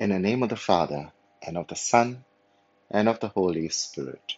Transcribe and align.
In 0.00 0.10
the 0.10 0.18
name 0.18 0.42
of 0.42 0.50
the 0.50 0.56
Father, 0.56 1.12
and 1.46 1.58
of 1.58 1.68
the 1.68 1.76
Son, 1.76 2.24
and 2.90 3.08
of 3.08 3.20
the 3.20 3.28
Holy 3.28 3.68
Spirit. 3.70 4.34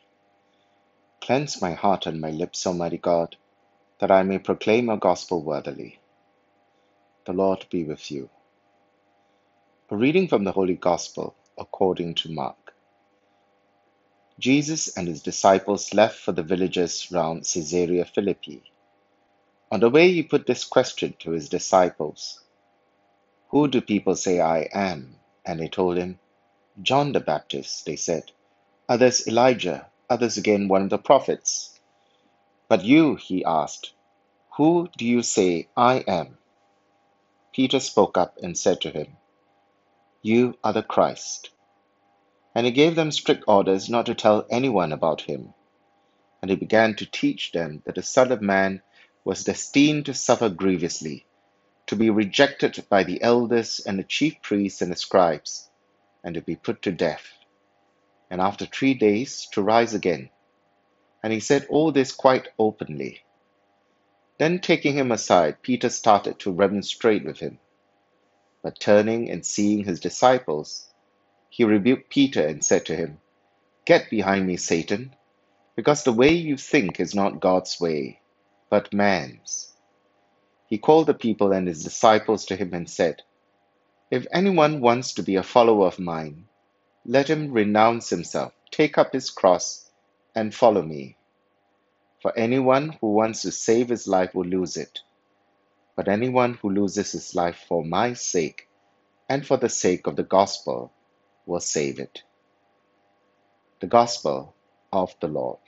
Cleanse 1.23 1.63
my 1.63 1.73
heart 1.73 2.07
and 2.07 2.21
my 2.21 2.31
lips, 2.31 2.67
Almighty 2.67 2.99
God, 2.99 3.37
that 4.01 4.11
I 4.11 4.23
may 4.25 4.39
proclaim 4.39 4.87
your 4.87 4.99
gospel 4.99 5.43
worthily. 5.43 6.01
The 7.27 7.35
Lord 7.35 7.67
be 7.71 7.85
with 7.85 8.11
you. 8.11 8.31
A 9.91 9.97
reading 9.97 10.29
from 10.29 10.45
the 10.45 10.53
Holy 10.53 10.75
Gospel 10.77 11.35
according 11.59 12.17
to 12.17 12.33
Mark. 12.33 12.75
Jesus 14.41 14.97
and 14.97 15.09
his 15.09 15.23
disciples 15.23 15.95
left 15.95 16.19
for 16.19 16.33
the 16.33 16.43
villages 16.43 17.09
round 17.13 17.45
Caesarea 17.45 18.05
Philippi. 18.07 18.65
On 19.73 19.81
the 19.81 19.91
way, 19.91 20.13
he 20.13 20.23
put 20.23 20.47
this 20.47 20.65
question 20.65 21.15
to 21.21 21.33
his 21.33 21.49
disciples 21.49 22.41
Who 23.51 23.69
do 23.69 23.81
people 23.81 24.17
say 24.17 24.41
I 24.41 24.69
am? 24.73 25.17
And 25.45 25.61
they 25.61 25.69
told 25.69 25.97
him, 25.97 26.19
John 26.81 27.13
the 27.13 27.21
Baptist, 27.21 27.85
they 27.87 27.97
said, 27.97 28.31
others 28.89 29.27
Elijah, 29.27 29.87
others 30.09 30.37
again 30.37 30.69
one 30.69 30.83
of 30.83 30.91
the 30.91 30.99
prophets. 30.99 31.79
But 32.69 32.85
you, 32.85 33.17
he 33.17 33.45
asked, 33.45 33.93
who 34.57 34.89
do 34.99 35.07
you 35.07 35.23
say 35.23 35.69
I 35.77 36.05
am? 36.07 36.37
Peter 37.55 37.81
spoke 37.81 38.19
up 38.19 38.37
and 38.43 38.57
said 38.57 38.83
to 38.83 38.91
him, 38.91 39.17
You 40.23 40.59
are 40.63 40.75
the 40.75 40.83
Christ. 40.83 41.51
And 42.55 42.67
he 42.67 42.73
gave 42.73 42.95
them 42.95 43.11
strict 43.11 43.45
orders 43.49 43.89
not 43.89 44.07
to 44.07 44.15
tell 44.15 44.47
anyone 44.51 44.93
about 44.93 45.23
him. 45.23 45.55
And 46.43 46.51
he 46.51 46.57
began 46.57 46.97
to 46.97 47.07
teach 47.07 47.53
them 47.53 47.83
that 47.87 47.95
the 47.95 48.03
Son 48.03 48.31
of 48.31 48.43
Man 48.43 48.83
was 49.25 49.45
destined 49.45 50.07
to 50.07 50.15
suffer 50.15 50.51
grievously, 50.51 51.25
to 51.87 51.97
be 51.97 52.11
rejected 52.11 52.85
by 52.89 53.05
the 53.05 53.23
elders 53.23 53.81
and 53.87 53.99
the 53.99 54.05
chief 54.05 54.41
priests 54.43 54.83
and 54.83 54.93
the 54.93 54.97
scribes, 54.97 55.71
and 56.25 56.35
to 56.35 56.41
be 56.41 56.57
put 56.57 56.83
to 56.83 56.93
death, 56.93 57.27
and 58.31 58.41
after 58.41 58.67
three 58.67 58.95
days 58.95 59.49
to 59.53 59.63
rise 59.63 59.95
again. 59.95 60.31
And 61.23 61.33
he 61.33 61.41
said 61.41 61.67
all 61.71 61.93
this 61.93 62.13
quite 62.13 62.49
openly. 62.59 63.23
Then 64.39 64.61
taking 64.61 64.97
him 64.97 65.13
aside, 65.13 65.63
Peter 65.63 65.89
started 65.91 66.39
to 66.41 66.53
remonstrate 66.53 67.25
with 67.25 67.39
him. 67.39 67.59
But 68.63 68.81
turning 68.81 69.31
and 69.31 69.45
seeing 69.47 69.85
his 69.85 70.01
disciples, 70.01 70.89
he 71.51 71.65
rebuked 71.65 72.11
Peter 72.11 72.47
and 72.47 72.65
said 72.65 72.87
to 72.87 72.97
him, 72.97 73.21
Get 73.85 74.11
behind 74.11 74.47
me, 74.47 74.57
Satan, 74.57 75.15
because 75.77 76.05
the 76.05 76.13
way 76.13 76.33
you 76.33 76.57
think 76.57 77.01
is 77.01 77.15
not 77.15 77.41
God's 77.41 77.81
way, 77.81 78.21
but 78.71 78.93
man's. 78.95 79.72
He 80.73 80.79
called 80.79 81.07
the 81.07 81.13
people 81.13 81.53
and 81.53 81.69
his 81.69 81.85
disciples 81.85 82.47
to 82.47 82.57
him 82.57 82.73
and 82.73 82.89
said, 82.89 83.21
If 84.11 84.27
anyone 84.33 84.81
wants 84.81 85.13
to 85.13 85.23
be 85.23 85.37
a 85.37 85.43
follower 85.43 85.87
of 85.87 85.99
mine, 85.99 86.49
let 87.05 87.29
him 87.29 87.53
renounce 87.53 88.09
himself, 88.09 88.55
take 88.71 88.97
up 88.97 89.13
his 89.13 89.29
cross, 89.29 89.91
and 90.35 90.55
follow 90.55 90.81
me. 90.81 91.19
For 92.23 92.33
anyone 92.39 92.97
who 93.03 93.13
wants 93.13 93.43
to 93.43 93.53
save 93.53 93.91
his 93.91 94.09
life 94.09 94.35
will 94.35 94.47
lose 94.47 94.79
it, 94.79 95.01
but 95.95 96.09
anyone 96.09 96.55
who 96.55 96.71
loses 96.71 97.13
his 97.13 97.35
life 97.35 97.67
for 97.69 97.85
my 97.85 98.15
sake 98.15 98.67
and 99.29 99.47
for 99.47 99.59
the 99.59 99.69
sake 99.69 100.07
of 100.07 100.17
the 100.17 100.23
gospel 100.23 100.91
will 101.45 101.61
save 101.61 101.99
it. 101.99 102.23
The 103.81 103.89
Gospel 103.89 104.55
of 104.91 105.15
the 105.21 105.29
Lord. 105.29 105.59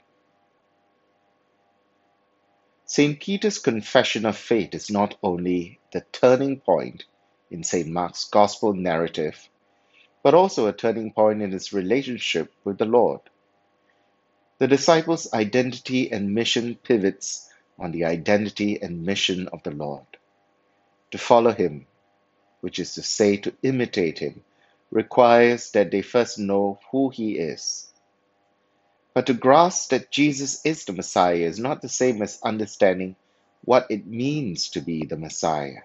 St. 2.87 3.19
Peter's 3.19 3.57
confession 3.57 4.27
of 4.27 4.37
faith 4.37 4.75
is 4.75 4.91
not 4.91 5.17
only 5.23 5.79
the 5.91 6.01
turning 6.11 6.59
point 6.59 7.05
in 7.49 7.63
St. 7.63 7.87
Mark's 7.87 8.25
Gospel 8.25 8.73
narrative, 8.73 9.49
but 10.21 10.35
also 10.35 10.67
a 10.67 10.73
turning 10.73 11.11
point 11.11 11.41
in 11.41 11.51
his 11.51 11.73
relationship 11.73 12.53
with 12.63 12.77
the 12.77 12.85
Lord. 12.85 13.21
The 14.59 14.67
disciples' 14.67 15.33
identity 15.33 16.11
and 16.11 16.35
mission 16.35 16.75
pivots 16.75 17.49
on 17.79 17.91
the 17.91 18.05
identity 18.05 18.79
and 18.79 19.03
mission 19.03 19.47
of 19.47 19.63
the 19.63 19.71
Lord. 19.71 20.05
To 21.09 21.17
follow 21.17 21.53
him, 21.53 21.87
which 22.61 22.77
is 22.77 22.93
to 22.93 23.01
say 23.01 23.37
to 23.37 23.55
imitate 23.63 24.19
him, 24.19 24.43
requires 24.91 25.71
that 25.71 25.89
they 25.89 26.03
first 26.03 26.37
know 26.37 26.79
who 26.91 27.09
he 27.09 27.39
is 27.39 27.91
but 29.15 29.27
to 29.27 29.33
grasp 29.33 29.91
that 29.91 30.11
Jesus 30.11 30.59
is 30.65 30.83
the 30.83 30.91
Messiah 30.91 31.35
is 31.37 31.57
not 31.57 31.81
the 31.81 31.87
same 31.87 32.21
as 32.21 32.37
understanding 32.43 33.15
what 33.63 33.87
it 33.89 34.05
means 34.05 34.69
to 34.71 34.81
be 34.81 35.05
the 35.05 35.15
Messiah. 35.15 35.83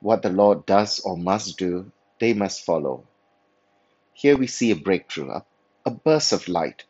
What 0.00 0.22
the 0.22 0.30
Lord 0.30 0.64
does 0.64 1.00
or 1.00 1.18
must 1.18 1.58
do, 1.58 1.92
they 2.18 2.32
must 2.32 2.64
follow. 2.64 3.04
Here 4.14 4.38
we 4.38 4.46
see 4.46 4.70
a 4.70 4.76
breakthrough, 4.76 5.32
a, 5.32 5.44
a 5.84 5.90
burst 5.90 6.32
of 6.32 6.48
light, 6.48 6.84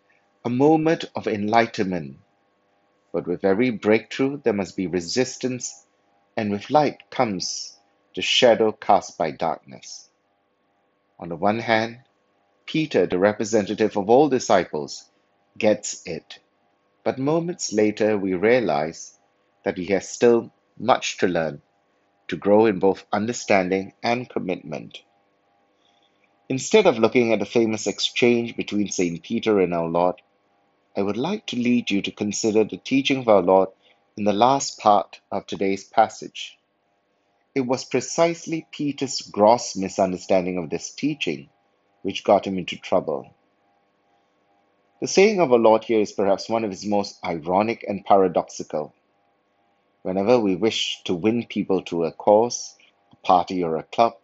a 0.44 0.50
moment 0.50 1.06
of 1.16 1.26
enlightenment. 1.26 2.18
But 3.12 3.26
with 3.26 3.44
every 3.44 3.70
breakthrough, 3.70 4.40
there 4.40 4.52
must 4.52 4.76
be 4.76 4.86
resistance, 4.86 5.84
and 6.36 6.52
with 6.52 6.70
light 6.70 7.10
comes 7.10 7.76
the 8.14 8.22
shadow 8.22 8.70
cast 8.70 9.18
by 9.18 9.32
darkness. 9.32 10.08
On 11.18 11.28
the 11.28 11.36
one 11.36 11.58
hand, 11.58 12.02
Peter, 12.66 13.06
the 13.06 13.18
representative 13.18 13.96
of 13.96 14.08
all 14.08 14.28
disciples, 14.28 15.10
gets 15.58 16.02
it. 16.06 16.38
But 17.04 17.18
moments 17.18 17.72
later, 17.72 18.16
we 18.18 18.34
realize 18.34 19.18
that 19.64 19.78
he 19.78 19.86
has 19.86 20.08
still 20.08 20.52
much 20.78 21.18
to 21.18 21.28
learn 21.28 21.62
to 22.28 22.36
grow 22.36 22.66
in 22.66 22.78
both 22.78 23.04
understanding 23.12 23.92
and 24.02 24.28
commitment. 24.28 25.02
Instead 26.48 26.86
of 26.86 26.98
looking 26.98 27.32
at 27.32 27.38
the 27.38 27.46
famous 27.46 27.86
exchange 27.86 28.56
between 28.56 28.88
St. 28.90 29.22
Peter 29.22 29.60
and 29.60 29.74
our 29.74 29.88
Lord, 29.88 30.16
I 30.96 31.02
would 31.02 31.16
like 31.16 31.46
to 31.46 31.56
lead 31.56 31.90
you 31.90 32.02
to 32.02 32.10
consider 32.10 32.64
the 32.64 32.76
teaching 32.76 33.18
of 33.18 33.28
our 33.28 33.42
Lord 33.42 33.70
in 34.16 34.24
the 34.24 34.32
last 34.32 34.78
part 34.78 35.20
of 35.30 35.46
today's 35.46 35.84
passage. 35.84 36.58
It 37.54 37.62
was 37.62 37.84
precisely 37.84 38.66
Peter's 38.70 39.22
gross 39.22 39.76
misunderstanding 39.76 40.58
of 40.58 40.70
this 40.70 40.90
teaching 40.90 41.48
which 42.02 42.24
got 42.24 42.46
him 42.46 42.58
into 42.58 42.76
trouble. 42.76 43.34
The 45.04 45.08
saying 45.08 45.38
of 45.38 45.52
our 45.52 45.58
Lord 45.58 45.84
here 45.84 46.00
is 46.00 46.12
perhaps 46.12 46.48
one 46.48 46.64
of 46.64 46.70
his 46.70 46.86
most 46.86 47.22
ironic 47.22 47.84
and 47.86 48.06
paradoxical. 48.06 48.94
Whenever 50.00 50.40
we 50.40 50.56
wish 50.56 51.02
to 51.04 51.14
win 51.14 51.44
people 51.44 51.82
to 51.82 52.04
a 52.04 52.10
cause, 52.10 52.74
a 53.12 53.16
party, 53.16 53.62
or 53.62 53.76
a 53.76 53.82
club, 53.82 54.14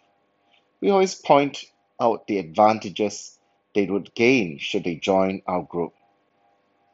we 0.80 0.88
always 0.88 1.14
point 1.14 1.66
out 2.00 2.26
the 2.26 2.38
advantages 2.38 3.38
they 3.74 3.84
would 3.84 4.14
gain 4.14 4.56
should 4.56 4.84
they 4.84 4.94
join 4.94 5.42
our 5.46 5.62
group. 5.64 5.92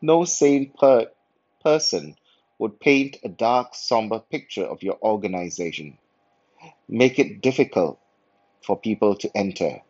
No 0.03 0.25
sane 0.25 0.73
per- 0.77 1.13
person 1.63 2.17
would 2.59 2.81
paint 2.81 3.19
a 3.23 3.29
dark, 3.29 3.77
somber 3.77 4.19
picture 4.19 4.65
of 4.65 4.83
your 4.83 4.99
organization, 5.01 5.97
make 6.89 7.21
it 7.21 7.41
difficult 7.41 8.01
for 8.65 8.77
people 8.77 9.15
to 9.15 9.31
enter, 9.37 9.81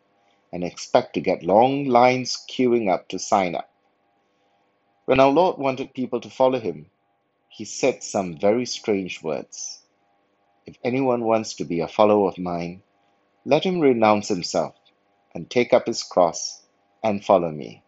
and 0.53 0.63
expect 0.63 1.15
to 1.15 1.19
get 1.19 1.41
long 1.41 1.85
lines 1.85 2.45
queuing 2.47 2.93
up 2.93 3.07
to 3.07 3.17
sign 3.17 3.55
up. 3.55 3.67
When 5.07 5.21
our 5.21 5.31
Lord 5.31 5.57
wanted 5.57 5.93
people 5.93 6.19
to 6.19 6.29
follow 6.29 6.59
him, 6.59 6.91
he 7.47 7.63
said 7.63 8.03
some 8.03 8.37
very 8.37 8.65
strange 8.65 9.23
words. 9.23 9.79
If 10.65 10.75
anyone 10.83 11.23
wants 11.23 11.53
to 11.55 11.63
be 11.63 11.79
a 11.79 11.87
follower 11.87 12.27
of 12.27 12.37
mine, 12.37 12.83
let 13.45 13.63
him 13.63 13.79
renounce 13.79 14.27
himself 14.27 14.75
and 15.33 15.49
take 15.49 15.71
up 15.71 15.87
his 15.87 16.03
cross 16.03 16.61
and 17.01 17.23
follow 17.23 17.49
me. 17.49 17.83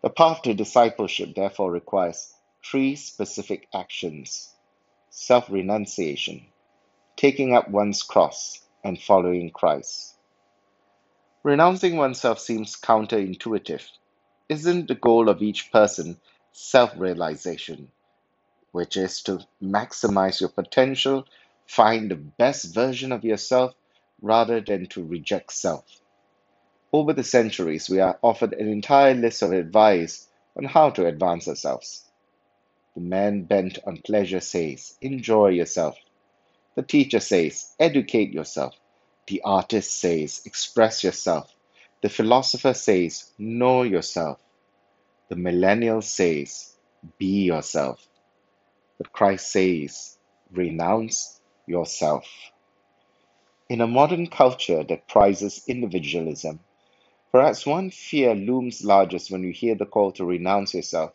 The 0.00 0.08
path 0.08 0.40
to 0.44 0.54
discipleship 0.54 1.34
therefore 1.34 1.70
requires 1.70 2.32
three 2.64 2.96
specific 2.96 3.68
actions 3.74 4.48
self 5.10 5.50
renunciation, 5.50 6.46
taking 7.16 7.52
up 7.54 7.68
one's 7.68 8.02
cross, 8.02 8.64
and 8.82 8.98
following 8.98 9.50
Christ. 9.50 10.14
Renouncing 11.42 11.98
oneself 11.98 12.38
seems 12.38 12.80
counterintuitive 12.80 13.86
isn't 14.52 14.88
the 14.88 14.94
goal 14.94 15.30
of 15.30 15.42
each 15.42 15.72
person 15.72 16.20
self 16.52 16.92
realization, 16.98 17.90
which 18.72 18.96
is 18.96 19.22
to 19.22 19.40
maximize 19.62 20.40
your 20.40 20.50
potential, 20.50 21.26
find 21.66 22.10
the 22.10 22.16
best 22.16 22.74
version 22.74 23.12
of 23.12 23.24
yourself 23.24 23.74
rather 24.20 24.60
than 24.60 24.86
to 24.88 25.02
reject 25.04 25.52
self? 25.52 25.84
Over 26.92 27.14
the 27.14 27.24
centuries, 27.24 27.88
we 27.88 28.00
are 28.00 28.18
offered 28.22 28.52
an 28.52 28.68
entire 28.68 29.14
list 29.14 29.40
of 29.42 29.52
advice 29.52 30.28
on 30.56 30.64
how 30.64 30.90
to 30.90 31.06
advance 31.06 31.48
ourselves. 31.48 32.04
The 32.94 33.00
man 33.00 33.44
bent 33.44 33.78
on 33.86 34.02
pleasure 34.02 34.40
says, 34.40 34.98
Enjoy 35.00 35.48
yourself. 35.48 35.96
The 36.74 36.82
teacher 36.82 37.20
says, 37.20 37.74
Educate 37.80 38.32
yourself. 38.34 38.76
The 39.28 39.40
artist 39.42 39.98
says, 39.98 40.42
Express 40.44 41.02
yourself. 41.02 41.50
The 42.02 42.10
philosopher 42.10 42.74
says, 42.74 43.32
Know 43.38 43.82
yourself. 43.82 44.40
The 45.30 45.36
millennial 45.36 46.02
says, 46.02 46.74
Be 47.18 47.44
yourself. 47.44 48.06
But 48.98 49.12
Christ 49.12 49.52
says, 49.52 50.18
Renounce 50.52 51.40
yourself. 51.66 52.26
In 53.68 53.80
a 53.80 53.86
modern 53.86 54.26
culture 54.28 54.84
that 54.84 55.08
prizes 55.08 55.64
individualism, 55.68 56.60
perhaps 57.32 57.66
one 57.66 57.90
fear 57.90 58.34
looms 58.34 58.84
largest 58.84 59.30
when 59.30 59.42
you 59.42 59.52
hear 59.52 59.74
the 59.74 59.86
call 59.86 60.12
to 60.12 60.24
renounce 60.24 60.74
yourself 60.74 61.12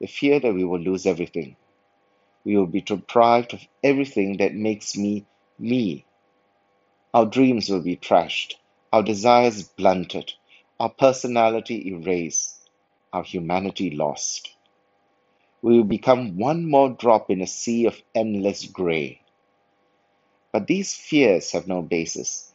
the 0.00 0.08
fear 0.08 0.40
that 0.40 0.52
we 0.54 0.64
will 0.64 0.80
lose 0.80 1.06
everything. 1.06 1.56
We 2.44 2.56
will 2.56 2.66
be 2.66 2.80
deprived 2.80 3.54
of 3.54 3.60
everything 3.84 4.38
that 4.38 4.54
makes 4.54 4.96
me 4.96 5.26
me. 5.58 6.04
Our 7.14 7.26
dreams 7.26 7.70
will 7.70 7.82
be 7.82 7.96
trashed, 7.96 8.54
our 8.92 9.02
desires 9.02 9.62
blunted, 9.62 10.32
our 10.80 10.90
personality 10.90 11.88
erased, 11.88 12.68
our 13.12 13.24
humanity 13.24 13.90
lost. 13.90 14.50
We 15.62 15.76
will 15.78 15.84
become 15.84 16.38
one 16.38 16.68
more 16.70 16.90
drop 16.90 17.30
in 17.30 17.42
a 17.42 17.46
sea 17.46 17.86
of 17.86 18.00
endless 18.14 18.66
grey. 18.66 19.20
But 20.52 20.66
these 20.66 20.94
fears 20.94 21.52
have 21.52 21.68
no 21.68 21.82
basis. 21.82 22.52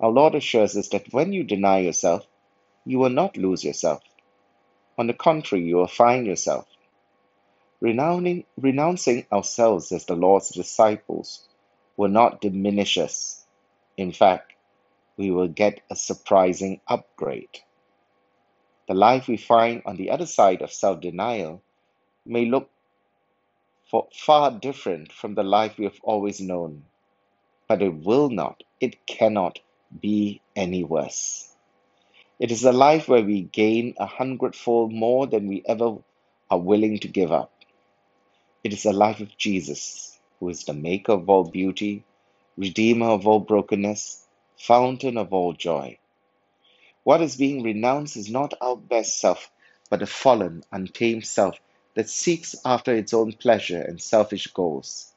Our 0.00 0.10
Lord 0.10 0.34
assures 0.34 0.76
us 0.76 0.88
that 0.90 1.12
when 1.12 1.32
you 1.32 1.44
deny 1.44 1.80
yourself, 1.80 2.26
you 2.84 2.98
will 2.98 3.10
not 3.10 3.36
lose 3.36 3.64
yourself. 3.64 4.02
On 4.98 5.06
the 5.06 5.14
contrary, 5.14 5.64
you 5.64 5.76
will 5.76 5.88
find 5.88 6.26
yourself. 6.26 6.66
Renouncing, 7.80 8.44
renouncing 8.58 9.26
ourselves 9.32 9.92
as 9.92 10.06
the 10.06 10.16
Lord's 10.16 10.50
disciples 10.50 11.48
will 11.96 12.10
not 12.10 12.40
diminish 12.40 12.98
us. 12.98 13.46
In 13.98 14.12
fact, 14.12 14.54
we 15.16 15.30
will 15.30 15.48
get 15.48 15.80
a 15.90 15.96
surprising 15.96 16.80
upgrade. 16.88 17.60
The 18.88 18.94
life 18.94 19.28
we 19.28 19.36
find 19.36 19.82
on 19.86 19.96
the 19.96 20.10
other 20.10 20.26
side 20.26 20.62
of 20.62 20.72
self 20.72 21.00
denial 21.00 21.62
may 22.24 22.46
look 22.46 22.70
for 23.90 24.08
far 24.12 24.50
different 24.50 25.12
from 25.12 25.34
the 25.34 25.44
life 25.44 25.78
we 25.78 25.84
have 25.84 25.98
always 26.02 26.40
known, 26.40 26.84
but 27.68 27.82
it 27.82 27.94
will 27.94 28.30
not, 28.30 28.62
it 28.80 29.06
cannot 29.06 29.58
be 30.00 30.40
any 30.56 30.84
worse. 30.84 31.52
It 32.38 32.50
is 32.50 32.64
a 32.64 32.72
life 32.72 33.08
where 33.08 33.24
we 33.24 33.42
gain 33.42 33.94
a 33.98 34.06
hundredfold 34.06 34.92
more 34.92 35.26
than 35.26 35.48
we 35.48 35.62
ever 35.66 35.96
are 36.50 36.58
willing 36.58 36.98
to 36.98 37.08
give 37.08 37.32
up. 37.32 37.52
It 38.62 38.72
is 38.74 38.82
the 38.82 38.92
life 38.92 39.20
of 39.20 39.36
Jesus, 39.38 40.18
who 40.40 40.50
is 40.50 40.64
the 40.64 40.74
maker 40.74 41.12
of 41.12 41.30
all 41.30 41.44
beauty, 41.44 42.04
redeemer 42.58 43.06
of 43.06 43.26
all 43.26 43.40
brokenness, 43.40 44.25
fountain 44.58 45.16
of 45.18 45.32
all 45.32 45.52
joy. 45.52 45.98
What 47.04 47.22
is 47.22 47.36
being 47.36 47.62
renounced 47.62 48.16
is 48.16 48.30
not 48.30 48.54
our 48.60 48.76
best 48.76 49.20
self, 49.20 49.50
but 49.90 50.02
a 50.02 50.06
fallen, 50.06 50.64
untamed 50.72 51.26
self 51.26 51.58
that 51.94 52.10
seeks 52.10 52.56
after 52.64 52.94
its 52.94 53.14
own 53.14 53.32
pleasure 53.32 53.82
and 53.82 54.00
selfish 54.00 54.48
goals, 54.48 55.12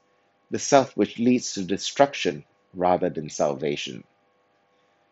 the 0.50 0.58
self 0.58 0.96
which 0.96 1.18
leads 1.18 1.54
to 1.54 1.64
destruction 1.64 2.44
rather 2.74 3.10
than 3.10 3.30
salvation. 3.30 4.04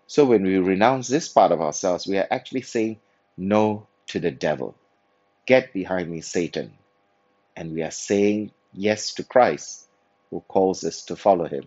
So 0.07 0.25
when 0.27 0.45
we 0.45 0.59
renounce 0.59 1.09
this 1.09 1.29
part 1.29 1.53
of 1.53 1.61
ourselves, 1.61 2.07
we 2.07 2.19
are 2.19 2.29
actually 2.31 2.63
saying 2.63 3.01
no 3.37 3.89
to 4.09 4.21
the 4.21 4.31
devil. 4.31 4.77
Get 5.47 5.73
behind 5.73 6.11
me, 6.11 6.21
Satan 6.23 6.73
and 7.57 7.73
we 7.75 7.83
are 7.83 7.91
saying 7.91 8.53
yes 8.73 9.15
to 9.15 9.25
Christ, 9.25 9.89
who 10.31 10.41
calls 10.49 10.85
us 10.85 11.05
to 11.07 11.17
follow 11.17 11.47
him. 11.49 11.65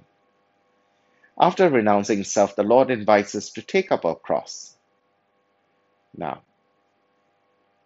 After 1.40 1.70
renouncing 1.70 2.24
self, 2.24 2.56
the 2.56 2.64
Lord 2.64 2.92
invites 2.92 3.36
us 3.36 3.50
to 3.52 3.62
take 3.62 3.92
up 3.92 4.06
our 4.06 4.16
cross. 4.16 4.76
Now, 6.16 6.44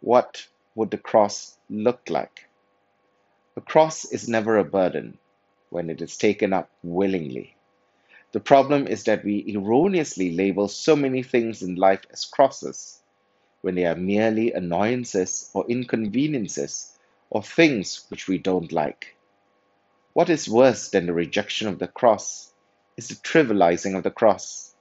what 0.02 0.48
would 0.74 0.92
the 0.92 0.98
cross 0.98 1.58
look 1.70 2.10
like? 2.10 2.48
A 3.56 3.62
cross 3.62 4.06
is 4.06 4.28
never 4.28 4.58
a 4.58 4.64
burden 4.64 5.18
when 5.70 5.90
it 5.90 6.02
is 6.02 6.18
taken 6.18 6.54
up 6.54 6.70
willingly. 6.84 7.56
The 8.32 8.40
problem 8.40 8.88
is 8.88 9.06
that 9.06 9.24
we 9.24 9.46
erroneously 9.48 10.32
label 10.32 10.68
so 10.68 10.96
many 10.96 11.24
things 11.24 11.62
in 11.62 11.76
life 11.76 12.02
as 12.12 12.26
crosses 12.26 13.02
when 13.62 13.76
they 13.76 13.86
are 13.86 13.96
merely 13.96 14.52
annoyances 14.52 15.50
or 15.54 15.66
inconveniences 15.70 16.98
or 17.30 17.42
things 17.42 18.06
which 18.10 18.28
we 18.28 18.38
don't 18.38 18.72
like. 18.72 19.16
What 20.14 20.30
is 20.30 20.50
worse 20.50 20.90
than 20.90 21.06
the 21.06 21.14
rejection 21.14 21.68
of 21.68 21.80
the 21.80 21.88
cross 21.88 22.52
is 22.98 23.10
the 23.10 23.16
trivializing 23.16 23.98
of 23.98 24.04
the 24.04 24.12
cross. 24.12 24.74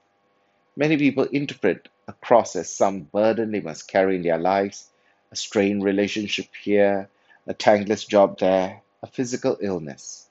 Many 0.75 0.97
people 0.97 1.23
interpret 1.25 1.89
a 2.07 2.13
cross 2.13 2.55
as 2.55 2.69
some 2.69 3.01
burden 3.01 3.51
they 3.51 3.61
must 3.61 3.87
carry 3.87 4.15
in 4.17 4.21
their 4.21 4.37
lives, 4.37 4.89
a 5.31 5.35
strained 5.35 5.83
relationship 5.83 6.47
here, 6.61 7.09
a 7.47 7.53
thankless 7.53 8.05
job 8.05 8.39
there, 8.39 8.81
a 9.01 9.07
physical 9.07 9.57
illness. 9.61 10.27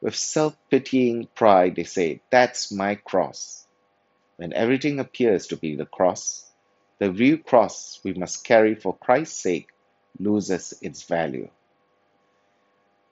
With 0.00 0.16
self 0.16 0.56
pitying 0.70 1.28
pride, 1.34 1.76
they 1.76 1.84
say, 1.84 2.20
That's 2.30 2.70
my 2.70 2.96
cross. 2.96 3.66
When 4.36 4.52
everything 4.52 4.98
appears 4.98 5.46
to 5.48 5.56
be 5.56 5.76
the 5.76 5.86
cross, 5.86 6.50
the 6.98 7.10
real 7.10 7.38
cross 7.38 8.00
we 8.04 8.14
must 8.14 8.44
carry 8.44 8.74
for 8.74 8.96
Christ's 8.96 9.40
sake 9.40 9.68
loses 10.18 10.74
its 10.80 11.02
value. 11.02 11.48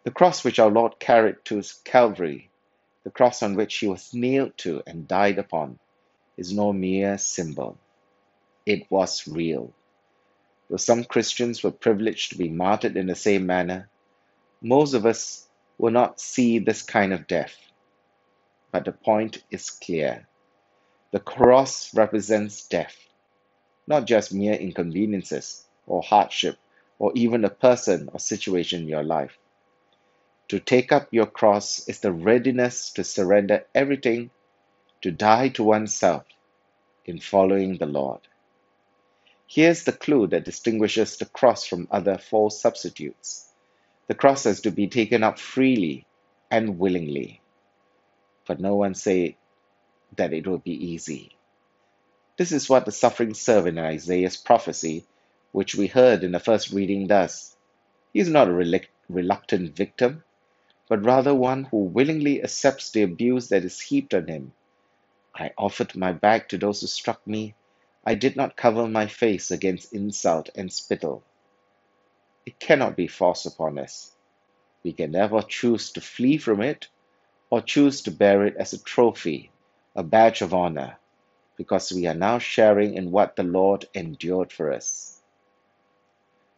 The 0.05 0.11
cross 0.11 0.45
which 0.45 0.59
our 0.59 0.71
Lord 0.71 0.99
carried 0.99 1.45
to 1.47 1.63
Calvary, 1.85 2.51
the 3.05 3.11
cross 3.11 3.43
on 3.43 3.55
which 3.55 3.79
he 3.79 3.87
was 3.89 4.15
nailed 4.15 4.57
to 4.59 4.83
and 4.87 5.09
died 5.09 5.39
upon, 5.39 5.79
is 6.37 6.53
no 6.53 6.73
mere 6.73 7.19
symbol. 7.19 7.79
It 8.65 8.91
was 8.91 9.27
real. 9.27 9.73
Though 10.71 10.77
some 10.77 11.05
Christians 11.05 11.63
were 11.63 11.71
privileged 11.71 12.33
to 12.33 12.39
be 12.39 12.49
martyred 12.49 12.97
in 12.97 13.07
the 13.07 13.15
same 13.15 13.47
manner, 13.47 13.89
most 14.63 14.95
of 14.95 15.05
us 15.05 15.49
will 15.79 15.91
not 15.91 16.21
see 16.21 16.59
this 16.59 16.83
kind 16.83 17.13
of 17.13 17.27
death. 17.27 17.57
But 18.71 18.85
the 18.85 18.93
point 18.93 19.43
is 19.51 19.71
clear. 19.71 20.27
The 21.11 21.21
cross 21.21 21.95
represents 21.95 22.67
death, 22.69 22.97
not 23.87 24.07
just 24.07 24.33
mere 24.33 24.55
inconveniences 24.55 25.67
or 25.87 26.03
hardship 26.03 26.57
or 26.99 27.13
even 27.17 27.45
a 27.45 27.51
person 27.51 28.09
or 28.13 28.21
situation 28.21 28.83
in 28.83 28.89
your 28.89 29.03
life. 29.03 29.37
To 30.53 30.61
take 30.61 30.93
up 30.93 31.09
your 31.11 31.25
cross 31.25 31.89
is 31.89 32.01
the 32.01 32.13
readiness 32.13 32.91
to 32.91 33.05
surrender 33.05 33.65
everything, 33.75 34.29
to 35.01 35.11
die 35.11 35.49
to 35.49 35.65
oneself 35.65 36.27
in 37.07 37.21
following 37.21 37.79
the 37.79 37.87
Lord. 37.87 38.21
Here's 39.47 39.85
the 39.85 39.93
clue 39.93 40.27
that 40.27 40.45
distinguishes 40.45 41.17
the 41.17 41.25
cross 41.25 41.65
from 41.65 41.89
other 41.91 42.19
false 42.19 42.61
substitutes. 42.61 43.49
The 44.09 44.15
cross 44.15 44.45
has 44.45 44.61
to 44.61 44.71
be 44.71 44.89
taken 44.89 45.23
up 45.23 45.39
freely 45.39 46.05
and 46.51 46.79
willingly. 46.79 47.41
But 48.47 48.61
no 48.61 48.75
one 48.75 48.95
say 48.95 49.39
that 50.17 50.35
it 50.35 50.47
will 50.47 50.59
be 50.59 50.93
easy. 50.93 51.35
This 52.37 52.53
is 52.53 52.69
what 52.69 52.85
the 52.85 52.93
suffering 52.93 53.33
servant 53.33 53.79
in 53.79 53.85
Isaiah's 53.87 54.37
prophecy 54.37 55.07
which 55.53 55.75
we 55.75 55.87
heard 55.87 56.23
in 56.23 56.33
the 56.33 56.39
first 56.39 56.73
reading 56.73 57.07
does. 57.07 57.57
He 58.13 58.21
is 58.21 58.29
not 58.29 58.49
a 58.49 58.83
reluctant 59.09 59.75
victim, 59.75 60.25
but 60.93 61.07
rather 61.07 61.35
one 61.35 61.65
who 61.65 61.79
willingly 61.79 62.43
accepts 62.43 62.91
the 62.91 63.01
abuse 63.01 63.49
that 63.49 63.65
is 63.65 63.81
heaped 63.81 64.13
on 64.13 64.27
him. 64.27 64.53
I 65.35 65.53
offered 65.57 65.97
my 65.97 66.13
back 66.13 66.51
to 66.51 66.59
those 66.59 66.83
who 66.83 66.87
struck 66.87 67.27
me. 67.27 67.55
I 68.05 68.15
did 68.15 68.37
not 68.37 68.59
cover 68.59 68.87
my 68.87 69.07
face 69.07 69.51
against 69.51 69.95
insult 69.95 70.51
and 70.55 70.71
spittle. 70.71 71.23
It 72.45 72.61
cannot 72.61 72.95
be 72.95 73.07
forced 73.07 73.47
upon 73.47 73.79
us. 73.79 74.13
We 74.83 74.93
can 74.93 75.13
never 75.13 75.41
choose 75.41 75.93
to 75.93 76.03
flee 76.03 76.37
from 76.37 76.61
it 76.61 76.89
or 77.49 77.63
choose 77.63 78.03
to 78.03 78.11
bear 78.11 78.45
it 78.45 78.57
as 78.59 78.75
a 78.75 78.85
trophy, 78.85 79.51
a 79.97 80.03
badge 80.03 80.43
of 80.43 80.53
honor, 80.53 80.99
because 81.57 81.91
we 81.91 82.07
are 82.07 82.15
now 82.15 82.39
sharing 82.39 82.99
in 82.99 83.11
what 83.11 83.37
the 83.37 83.45
Lord 83.45 83.87
endured 83.95 84.53
for 84.53 84.71
us. 84.71 85.23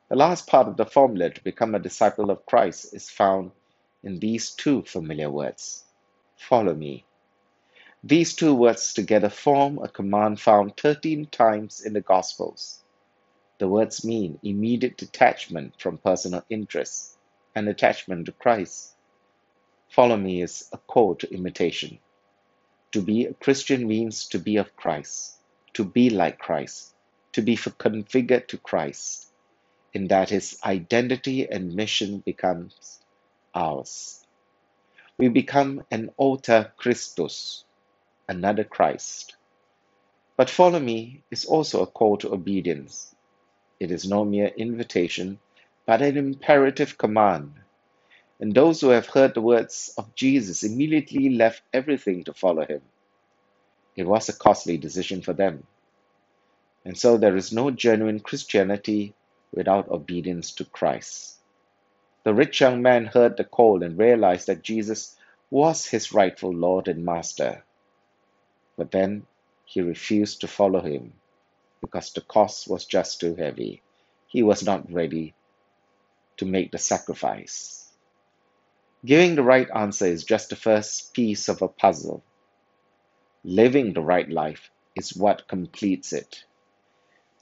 The 0.09 0.17
last 0.17 0.49
part 0.49 0.67
of 0.67 0.77
the 0.77 0.87
formula 0.87 1.31
to 1.31 1.45
become 1.45 1.77
a 1.77 1.79
disciple 1.79 2.33
of 2.33 2.45
Christ 2.47 2.93
is 2.95 3.09
found 3.09 3.53
in 4.05 4.19
these 4.19 4.51
two 4.51 4.83
familiar 4.83 5.31
words 5.31 5.85
Follow 6.37 6.75
me. 6.75 7.05
These 8.03 8.35
two 8.35 8.55
words 8.55 8.93
together 8.93 9.31
form 9.31 9.79
a 9.79 9.89
command 9.89 10.39
found 10.41 10.77
13 10.77 11.27
times 11.27 11.81
in 11.81 11.95
the 11.95 12.03
Gospels. 12.03 12.83
The 13.59 13.69
words 13.69 14.05
mean 14.05 14.39
immediate 14.43 14.99
detachment 14.99 15.81
from 15.81 15.99
personal 15.99 16.45
interests 16.51 17.17
and 17.55 17.67
attachment 17.67 18.27
to 18.27 18.33
Christ. 18.33 18.95
Follow 19.89 20.17
me 20.19 20.43
is 20.43 20.69
a 20.73 20.77
call 20.77 21.15
to 21.15 21.33
imitation. 21.33 21.99
To 22.93 23.01
be 23.01 23.25
a 23.25 23.33
Christian 23.33 23.87
means 23.87 24.29
to 24.29 24.39
be 24.39 24.57
of 24.57 24.77
Christ, 24.77 25.39
to 25.73 25.85
be 25.85 26.11
like 26.11 26.39
Christ, 26.39 26.95
to 27.33 27.41
be 27.41 27.57
configured 27.57 28.49
to 28.49 28.59
Christ 28.59 29.33
in 29.95 30.09
that 30.09 30.31
his 30.31 30.59
identity 30.65 31.49
and 31.49 31.75
mission 31.75 32.19
becomes 32.19 33.01
ours. 33.55 34.27
We 35.17 35.29
become 35.29 35.85
an 35.91 36.11
alter 36.17 36.73
Christus, 36.77 37.65
another 38.29 38.65
Christ. 38.65 39.37
But 40.37 40.51
follow 40.51 40.81
me 40.81 41.23
is 41.31 41.45
also 41.45 41.83
a 41.83 41.87
call 41.87 42.17
to 42.19 42.33
obedience. 42.35 43.15
It 43.79 43.91
is 43.91 44.09
no 44.09 44.25
mere 44.25 44.49
invitation, 44.49 45.39
but 45.87 46.03
an 46.03 46.17
imperative 46.17 46.99
command. 46.99 47.55
And 48.41 48.55
those 48.55 48.81
who 48.81 48.89
have 48.89 49.07
heard 49.07 49.35
the 49.35 49.41
words 49.41 49.95
of 49.97 50.15
Jesus 50.15 50.65
immediately 50.65 51.31
left 51.31 51.63
everything 51.73 52.25
to 52.25 52.35
follow 52.35 52.67
him. 52.67 52.83
It 53.97 54.07
was 54.07 54.29
a 54.29 54.33
costly 54.33 54.77
decision 54.79 55.23
for 55.23 55.33
them. 55.33 55.67
And 56.85 56.99
so 56.99 57.17
there 57.17 57.37
is 57.37 57.53
no 57.53 57.71
genuine 57.71 58.21
Christianity 58.21 59.15
without 59.55 59.89
obedience 59.89 60.53
to 60.55 60.65
Christ. 60.65 61.39
The 62.25 62.35
rich 62.35 62.61
young 62.61 62.83
man 62.83 63.07
heard 63.07 63.37
the 63.37 63.45
call 63.45 63.83
and 63.83 63.99
realized 63.99 64.47
that 64.49 64.63
Jesus 64.63 65.17
was 65.51 65.87
his 65.87 66.13
rightful 66.13 66.55
Lord 66.55 66.89
and 66.89 67.05
Master. 67.05 67.65
But 68.77 68.91
then 68.91 69.27
he 69.67 69.83
refused 69.83 70.41
to 70.41 70.49
follow 70.49 70.81
him 70.81 71.13
because 71.81 72.13
the 72.13 72.23
cost 72.23 72.67
was 72.67 72.87
just 72.87 73.21
too 73.21 73.35
heavy. 73.35 73.83
He 74.27 74.43
was 74.43 74.65
not 74.65 74.91
ready 74.91 75.35
to 76.39 76.47
make 76.47 76.73
the 76.73 76.79
sacrifice. 76.79 77.93
Giving 79.05 79.35
the 79.35 79.43
right 79.43 79.69
answer 79.75 80.07
is 80.07 80.25
just 80.25 80.49
the 80.49 80.57
first 80.57 81.13
piece 81.13 81.49
of 81.49 81.61
a 81.61 81.69
puzzle. 81.69 82.23
Living 83.45 83.93
the 83.93 84.01
right 84.01 84.31
life 84.31 84.71
is 84.97 85.15
what 85.15 85.47
completes 85.47 86.15
it. 86.15 86.45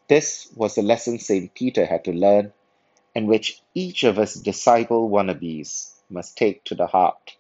This 0.09 0.51
was 0.57 0.75
the 0.75 0.83
lesson 0.83 1.21
St. 1.21 1.55
Peter 1.55 1.87
had 1.87 2.05
to 2.05 2.12
learn, 2.12 2.53
and 3.14 3.28
which 3.28 3.61
each 3.75 4.04
of 4.04 4.19
us 4.19 4.35
disciple 4.35 5.09
wannabes 5.11 5.92
must 6.11 6.37
take 6.37 6.64
to 6.64 6.75
the 6.75 6.87
heart. 6.87 7.37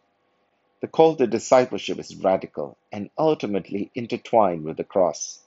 The 0.80 0.88
call 0.88 1.16
to 1.16 1.26
discipleship 1.26 1.98
is 1.98 2.16
radical 2.16 2.76
and 2.90 3.10
ultimately 3.16 3.90
intertwined 3.94 4.64
with 4.64 4.76
the 4.76 4.84
cross. 4.84 5.40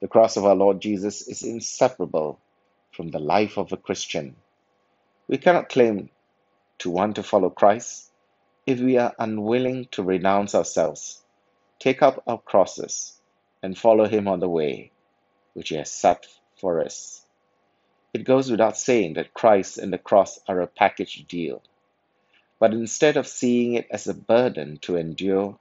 The 0.00 0.08
cross 0.08 0.36
of 0.36 0.44
our 0.44 0.54
Lord 0.54 0.80
Jesus 0.80 1.28
is 1.28 1.42
inseparable 1.42 2.38
from 2.92 3.10
the 3.10 3.18
life 3.18 3.58
of 3.58 3.72
a 3.72 3.76
Christian. 3.76 4.36
We 5.28 5.38
cannot 5.38 5.68
claim 5.68 6.10
to 6.78 6.90
want 6.90 7.16
to 7.16 7.22
follow 7.22 7.50
Christ 7.50 8.10
if 8.66 8.80
we 8.80 8.98
are 8.98 9.14
unwilling 9.18 9.86
to 9.92 10.02
renounce 10.02 10.54
ourselves, 10.54 11.22
take 11.78 12.02
up 12.02 12.22
our 12.26 12.38
crosses, 12.38 13.20
and 13.62 13.76
follow 13.76 14.06
Him 14.06 14.28
on 14.28 14.40
the 14.40 14.48
way 14.48 14.90
which 15.54 15.70
He 15.70 15.76
has 15.76 15.90
set 15.90 16.26
for 16.60 16.82
us. 16.82 17.24
It 18.14 18.22
goes 18.22 18.48
without 18.48 18.78
saying 18.78 19.14
that 19.14 19.34
Christ 19.34 19.76
and 19.76 19.92
the 19.92 19.98
cross 19.98 20.38
are 20.46 20.60
a 20.60 20.68
package 20.68 21.26
deal. 21.26 21.62
But 22.60 22.72
instead 22.72 23.16
of 23.16 23.26
seeing 23.26 23.74
it 23.74 23.88
as 23.90 24.06
a 24.06 24.14
burden 24.14 24.78
to 24.82 24.96
endure, 24.96 25.58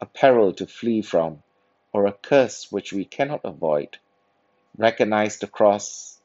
a 0.00 0.06
peril 0.06 0.54
to 0.54 0.66
flee 0.66 1.02
from, 1.02 1.42
or 1.92 2.06
a 2.06 2.12
curse 2.12 2.72
which 2.72 2.94
we 2.94 3.04
cannot 3.04 3.42
avoid, 3.44 3.98
recognize 4.78 5.38
the 5.38 5.46
cross 5.46 6.18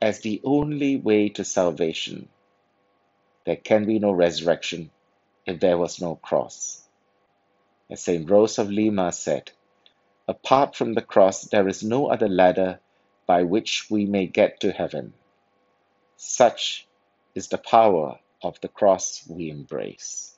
as 0.00 0.20
the 0.20 0.40
only 0.42 0.96
way 0.96 1.28
to 1.28 1.44
salvation. 1.44 2.28
There 3.46 3.56
can 3.56 3.84
be 3.84 4.00
no 4.00 4.10
resurrection 4.10 4.90
if 5.46 5.60
there 5.60 5.78
was 5.78 6.00
no 6.00 6.16
cross. 6.16 6.82
As 7.88 8.02
St. 8.02 8.28
Rose 8.28 8.58
of 8.58 8.72
Lima 8.72 9.12
said, 9.12 9.52
apart 10.26 10.74
from 10.74 10.94
the 10.94 11.02
cross, 11.02 11.42
there 11.42 11.68
is 11.68 11.84
no 11.84 12.08
other 12.08 12.28
ladder 12.28 12.80
by 13.32 13.44
which 13.44 13.86
we 13.90 14.04
may 14.04 14.26
get 14.26 14.60
to 14.60 14.70
heaven. 14.72 15.14
Such 16.18 16.86
is 17.34 17.48
the 17.48 17.58
power 17.58 18.18
of 18.42 18.60
the 18.60 18.68
cross 18.68 19.24
we 19.26 19.50
embrace. 19.50 20.36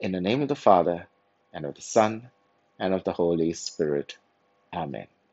In 0.00 0.12
the 0.12 0.20
name 0.20 0.42
of 0.42 0.48
the 0.48 0.56
Father, 0.56 1.06
and 1.52 1.64
of 1.64 1.76
the 1.76 1.82
Son, 1.82 2.30
and 2.80 2.94
of 2.94 3.04
the 3.04 3.12
Holy 3.12 3.52
Spirit. 3.52 4.18
Amen. 4.74 5.06